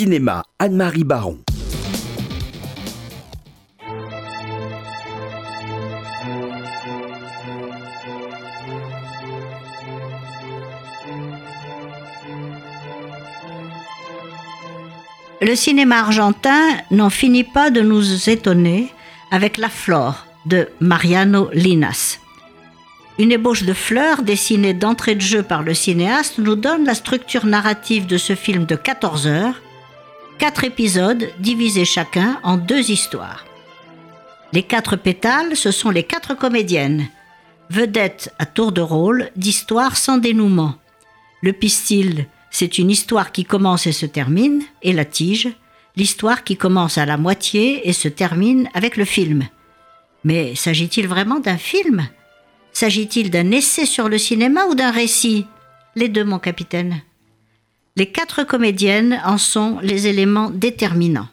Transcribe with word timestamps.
Cinéma, 0.00 0.44
Anne-Marie 0.60 1.02
Baron. 1.02 1.38
Le 15.40 15.56
cinéma 15.56 15.98
argentin 15.98 16.60
n'en 16.92 17.10
finit 17.10 17.42
pas 17.42 17.70
de 17.70 17.80
nous 17.80 18.30
étonner 18.30 18.92
avec 19.32 19.56
La 19.56 19.68
Flore 19.68 20.26
de 20.46 20.68
Mariano 20.78 21.50
Linas. 21.52 22.20
Une 23.18 23.32
ébauche 23.32 23.64
de 23.64 23.72
fleurs 23.72 24.22
dessinée 24.22 24.74
d'entrée 24.74 25.16
de 25.16 25.20
jeu 25.20 25.42
par 25.42 25.64
le 25.64 25.74
cinéaste 25.74 26.38
nous 26.38 26.54
donne 26.54 26.84
la 26.84 26.94
structure 26.94 27.46
narrative 27.46 28.06
de 28.06 28.16
ce 28.16 28.36
film 28.36 28.64
de 28.64 28.76
14 28.76 29.26
heures, 29.26 29.60
quatre 30.38 30.62
épisodes 30.62 31.28
divisés 31.40 31.84
chacun 31.84 32.38
en 32.44 32.56
deux 32.56 32.90
histoires. 32.90 33.44
Les 34.52 34.62
quatre 34.62 34.96
pétales, 34.96 35.56
ce 35.56 35.72
sont 35.72 35.90
les 35.90 36.04
quatre 36.04 36.34
comédiennes, 36.34 37.08
vedettes 37.70 38.32
à 38.38 38.46
tour 38.46 38.72
de 38.72 38.80
rôle 38.80 39.30
d'histoires 39.36 39.96
sans 39.96 40.16
dénouement. 40.16 40.76
Le 41.42 41.52
pistil, 41.52 42.26
c'est 42.50 42.78
une 42.78 42.90
histoire 42.90 43.32
qui 43.32 43.44
commence 43.44 43.86
et 43.86 43.92
se 43.92 44.06
termine, 44.06 44.62
et 44.82 44.92
la 44.92 45.04
tige, 45.04 45.48
l'histoire 45.96 46.44
qui 46.44 46.56
commence 46.56 46.98
à 46.98 47.04
la 47.04 47.16
moitié 47.16 47.88
et 47.88 47.92
se 47.92 48.08
termine 48.08 48.70
avec 48.74 48.96
le 48.96 49.04
film. 49.04 49.46
Mais 50.24 50.54
s'agit-il 50.54 51.08
vraiment 51.08 51.40
d'un 51.40 51.58
film? 51.58 52.08
S'agit-il 52.72 53.30
d'un 53.30 53.50
essai 53.50 53.86
sur 53.86 54.08
le 54.08 54.18
cinéma 54.18 54.66
ou 54.66 54.74
d'un 54.74 54.92
récit? 54.92 55.46
Les 55.96 56.08
deux, 56.08 56.24
mon 56.24 56.38
capitaine. 56.38 57.02
Les 57.98 58.06
quatre 58.06 58.44
comédiennes 58.44 59.20
en 59.24 59.38
sont 59.38 59.80
les 59.82 60.06
éléments 60.06 60.50
déterminants. 60.50 61.26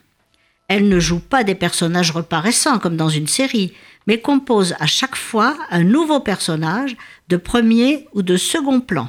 Elles 0.66 0.88
ne 0.88 0.98
jouent 0.98 1.20
pas 1.20 1.44
des 1.44 1.54
personnages 1.54 2.10
reparaissants 2.10 2.80
comme 2.80 2.96
dans 2.96 3.08
une 3.08 3.28
série, 3.28 3.72
mais 4.08 4.20
composent 4.20 4.74
à 4.80 4.88
chaque 4.88 5.14
fois 5.14 5.56
un 5.70 5.84
nouveau 5.84 6.18
personnage 6.18 6.96
de 7.28 7.36
premier 7.36 8.08
ou 8.14 8.22
de 8.22 8.36
second 8.36 8.80
plan. 8.80 9.08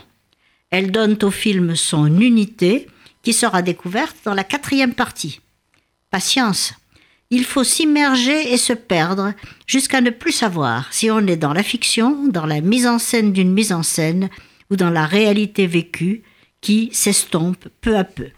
Elles 0.69 0.91
donnent 0.91 1.17
au 1.23 1.31
film 1.31 1.75
son 1.75 2.05
unité 2.21 2.85
qui 3.23 3.33
sera 3.33 3.63
découverte 3.63 4.17
dans 4.23 4.35
la 4.35 4.43
quatrième 4.43 4.93
partie. 4.93 5.41
Patience, 6.11 6.75
il 7.31 7.43
faut 7.43 7.63
s'immerger 7.63 8.53
et 8.53 8.57
se 8.57 8.73
perdre 8.73 9.33
jusqu'à 9.65 10.01
ne 10.01 10.11
plus 10.11 10.31
savoir 10.31 10.93
si 10.93 11.09
on 11.09 11.25
est 11.25 11.37
dans 11.37 11.53
la 11.53 11.63
fiction, 11.63 12.27
dans 12.27 12.45
la 12.45 12.61
mise 12.61 12.85
en 12.85 12.99
scène 12.99 13.33
d'une 13.33 13.51
mise 13.51 13.73
en 13.73 13.81
scène 13.81 14.29
ou 14.69 14.75
dans 14.75 14.91
la 14.91 15.07
réalité 15.07 15.65
vécue 15.65 16.21
qui 16.61 16.89
s'estompe 16.91 17.67
peu 17.81 17.97
à 17.97 18.03
peu. 18.03 18.29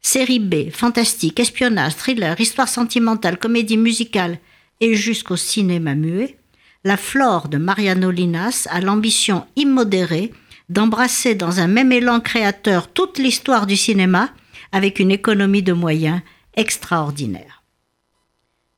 Série 0.00 0.38
B, 0.38 0.70
fantastique, 0.70 1.40
espionnage, 1.40 1.96
thriller, 1.96 2.38
histoire 2.38 2.68
sentimentale, 2.68 3.38
comédie 3.38 3.78
musicale 3.78 4.38
et 4.80 4.94
jusqu'au 4.94 5.36
cinéma 5.36 5.94
muet, 5.94 6.36
la 6.84 6.98
flore 6.98 7.48
de 7.48 7.56
Mariano 7.56 8.10
Linas 8.10 8.68
a 8.70 8.80
l'ambition 8.80 9.46
immodérée 9.56 10.32
d'embrasser 10.68 11.34
dans 11.34 11.60
un 11.60 11.66
même 11.66 11.92
élan 11.92 12.20
créateur 12.20 12.92
toute 12.92 13.18
l'histoire 13.18 13.66
du 13.66 13.76
cinéma 13.76 14.30
avec 14.72 14.98
une 14.98 15.10
économie 15.10 15.62
de 15.62 15.72
moyens 15.72 16.20
extraordinaire. 16.54 17.62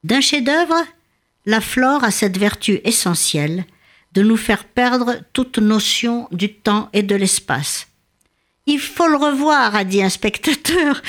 D'un 0.05 0.21
chef-d'œuvre, 0.21 0.85
la 1.47 1.61
flore 1.61 2.05
a 2.05 2.11
cette 2.11 2.39
vertu 2.39 2.81
essentielle 2.85 3.65
de 4.13 4.23
nous 4.23 4.37
faire 4.37 4.65
perdre 4.65 5.17
toute 5.33 5.59
notion 5.59 6.29
du 6.31 6.55
temps 6.55 6.89
et 6.93 7.03
de 7.03 7.15
l'espace. 7.15 7.89
Il 8.69 8.81
faut 8.81 9.07
le 9.07 9.17
revoir, 9.17 9.77
a 9.77 9.85
dit 9.85 10.03
un 10.03 10.09
spectateur, 10.09 11.01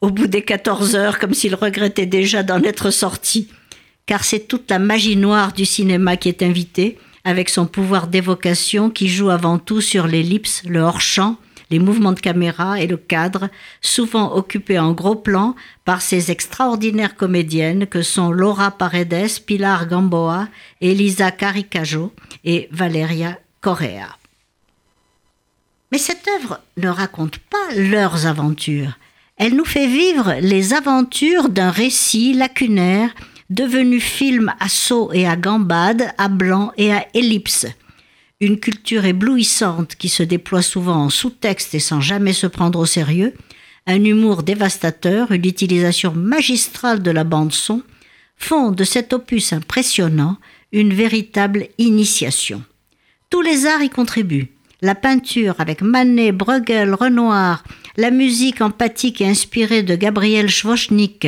au 0.00 0.10
bout 0.10 0.26
des 0.26 0.42
14 0.42 0.96
heures, 0.96 1.18
comme 1.20 1.32
s'il 1.32 1.54
regrettait 1.54 2.06
déjà 2.06 2.42
d'en 2.42 2.60
être 2.64 2.90
sorti, 2.90 3.48
car 4.06 4.24
c'est 4.24 4.48
toute 4.48 4.68
la 4.68 4.80
magie 4.80 5.16
noire 5.16 5.52
du 5.52 5.64
cinéma 5.64 6.16
qui 6.16 6.28
est 6.28 6.42
invitée, 6.42 6.98
avec 7.24 7.50
son 7.50 7.66
pouvoir 7.66 8.08
d'évocation 8.08 8.90
qui 8.90 9.06
joue 9.06 9.30
avant 9.30 9.58
tout 9.58 9.80
sur 9.80 10.08
l'ellipse, 10.08 10.62
le 10.66 10.80
hors-champ, 10.80 11.36
les 11.70 11.78
mouvements 11.78 12.12
de 12.12 12.20
caméra 12.20 12.80
et 12.80 12.86
le 12.86 12.96
cadre, 12.96 13.48
souvent 13.80 14.34
occupés 14.34 14.78
en 14.78 14.92
gros 14.92 15.14
plan 15.14 15.54
par 15.84 16.02
ces 16.02 16.32
extraordinaires 16.32 17.14
comédiennes 17.14 17.86
que 17.86 18.02
sont 18.02 18.32
Laura 18.32 18.72
Paredes, 18.72 19.44
Pilar 19.46 19.86
Gamboa, 19.86 20.48
Elisa 20.80 21.30
Caricajo 21.30 22.12
et 22.44 22.68
Valeria 22.72 23.38
Correa. 23.60 24.18
Mais 25.92 25.98
cette 25.98 26.26
œuvre 26.40 26.60
ne 26.76 26.88
raconte 26.88 27.38
pas 27.38 27.74
leurs 27.76 28.26
aventures. 28.26 28.98
Elle 29.36 29.54
nous 29.54 29.64
fait 29.64 29.86
vivre 29.86 30.34
les 30.40 30.74
aventures 30.74 31.48
d'un 31.48 31.70
récit 31.70 32.34
lacunaire 32.34 33.14
devenu 33.50 34.00
film 34.00 34.52
à 34.60 34.68
saut 34.68 35.10
et 35.12 35.26
à 35.26 35.36
gambade, 35.36 36.12
à 36.18 36.28
blanc 36.28 36.72
et 36.76 36.92
à 36.92 37.06
ellipse 37.14 37.66
une 38.40 38.60
culture 38.60 39.04
éblouissante 39.04 39.96
qui 39.96 40.08
se 40.08 40.22
déploie 40.22 40.62
souvent 40.62 41.04
en 41.04 41.10
sous-texte 41.10 41.74
et 41.74 41.80
sans 41.80 42.00
jamais 42.00 42.32
se 42.32 42.46
prendre 42.46 42.78
au 42.78 42.86
sérieux, 42.86 43.34
un 43.86 44.04
humour 44.04 44.42
dévastateur, 44.42 45.32
une 45.32 45.46
utilisation 45.46 46.12
magistrale 46.12 47.02
de 47.02 47.10
la 47.10 47.24
bande-son, 47.24 47.82
font 48.36 48.70
de 48.70 48.84
cet 48.84 49.12
opus 49.12 49.52
impressionnant 49.52 50.36
une 50.70 50.92
véritable 50.92 51.68
initiation. 51.78 52.62
Tous 53.30 53.40
les 53.40 53.66
arts 53.66 53.82
y 53.82 53.90
contribuent. 53.90 54.52
La 54.80 54.94
peinture 54.94 55.56
avec 55.58 55.82
Manet, 55.82 56.30
Bruegel, 56.30 56.94
Renoir, 56.94 57.64
la 57.96 58.12
musique 58.12 58.60
empathique 58.60 59.20
et 59.20 59.26
inspirée 59.26 59.82
de 59.82 59.96
Gabriel 59.96 60.48
Schwochnik, 60.48 61.26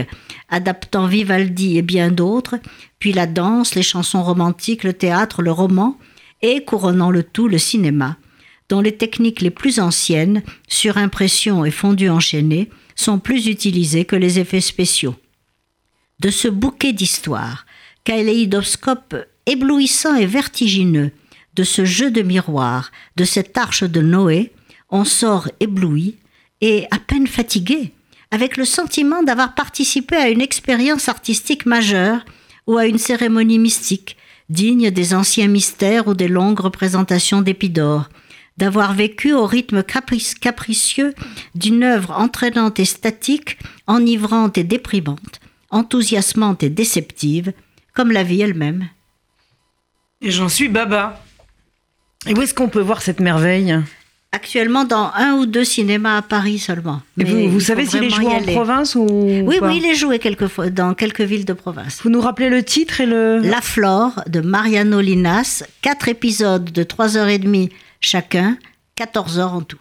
adaptant 0.48 1.08
Vivaldi 1.08 1.76
et 1.76 1.82
bien 1.82 2.12
d'autres, 2.12 2.60
puis 3.00 3.12
la 3.12 3.26
danse, 3.26 3.74
les 3.74 3.82
chansons 3.82 4.22
romantiques, 4.22 4.84
le 4.84 4.92
théâtre, 4.92 5.42
le 5.42 5.50
roman, 5.50 5.98
et, 6.42 6.64
couronnant 6.64 7.10
le 7.10 7.24
tout, 7.24 7.48
le 7.48 7.58
cinéma, 7.58 8.18
dont 8.68 8.80
les 8.80 8.96
techniques 8.96 9.40
les 9.40 9.50
plus 9.50 9.80
anciennes, 9.80 10.44
surimpression 10.68 11.64
et 11.64 11.72
fondu 11.72 12.08
enchaîné, 12.08 12.70
sont 12.94 13.18
plus 13.18 13.48
utilisées 13.48 14.04
que 14.04 14.14
les 14.14 14.38
effets 14.38 14.60
spéciaux. 14.60 15.16
De 16.20 16.30
ce 16.30 16.46
bouquet 16.46 16.92
d'histoires, 16.92 17.66
kaléidoscope 18.04 19.16
éblouissant 19.46 20.14
et 20.14 20.26
vertigineux, 20.26 21.10
de 21.54 21.64
ce 21.64 21.84
jeu 21.84 22.10
de 22.10 22.22
miroirs, 22.22 22.90
de 23.16 23.24
cette 23.24 23.56
arche 23.58 23.84
de 23.84 24.00
Noé, 24.00 24.52
on 24.90 25.04
sort 25.04 25.48
ébloui 25.60 26.16
et 26.60 26.86
à 26.90 26.98
peine 26.98 27.26
fatigué, 27.26 27.92
avec 28.30 28.56
le 28.56 28.64
sentiment 28.64 29.22
d'avoir 29.22 29.54
participé 29.54 30.16
à 30.16 30.28
une 30.28 30.40
expérience 30.40 31.08
artistique 31.08 31.66
majeure 31.66 32.24
ou 32.66 32.76
à 32.76 32.86
une 32.86 32.98
cérémonie 32.98 33.58
mystique 33.58 34.16
digne 34.48 34.90
des 34.90 35.14
anciens 35.14 35.48
mystères 35.48 36.08
ou 36.08 36.14
des 36.14 36.28
longues 36.28 36.60
représentations 36.60 37.40
d'Épidore, 37.40 38.08
d'avoir 38.56 38.92
vécu 38.92 39.32
au 39.32 39.46
rythme 39.46 39.82
capricieux 39.82 41.14
d'une 41.54 41.82
œuvre 41.82 42.10
entraînante 42.10 42.78
et 42.78 42.84
statique, 42.84 43.58
enivrante 43.86 44.58
et 44.58 44.64
déprimante, 44.64 45.40
enthousiasmante 45.70 46.62
et 46.62 46.70
déceptive, 46.70 47.52
comme 47.94 48.12
la 48.12 48.24
vie 48.24 48.42
elle-même. 48.42 48.88
Et 50.20 50.30
j'en 50.30 50.48
suis 50.48 50.68
baba. 50.68 51.22
Et 52.26 52.34
où 52.34 52.42
est-ce 52.42 52.54
qu'on 52.54 52.68
peut 52.68 52.80
voir 52.80 53.02
cette 53.02 53.20
merveille? 53.20 53.76
Actuellement 54.32 54.84
dans 54.84 55.10
un 55.16 55.32
ou 55.32 55.46
deux 55.46 55.64
cinémas 55.64 56.18
à 56.18 56.22
Paris 56.22 56.58
seulement. 56.58 57.00
Mais 57.16 57.24
vous, 57.24 57.58
savez 57.58 57.84
s'il 57.84 58.04
est 58.04 58.10
joué 58.10 58.26
en 58.26 58.42
province 58.42 58.94
ou 58.94 59.06
Oui, 59.10 59.58
oui, 59.60 59.78
il 59.78 59.86
est 59.86 59.96
joué 59.96 60.20
quelquefois 60.20 60.70
dans 60.70 60.94
quelques 60.94 61.22
villes 61.22 61.44
de 61.44 61.52
province. 61.52 62.00
Vous 62.04 62.10
nous 62.10 62.20
rappelez 62.20 62.48
le 62.48 62.62
titre 62.62 63.00
et 63.00 63.06
le... 63.06 63.38
La 63.38 63.60
Flore 63.60 64.22
de 64.28 64.40
Mariano 64.40 65.00
Linas, 65.00 65.64
quatre 65.82 66.08
épisodes 66.08 66.70
de 66.70 66.84
3h30 66.84 67.70
chacun, 68.00 68.56
14 68.94 69.38
heures 69.40 69.54
en 69.54 69.62
tout. 69.62 69.80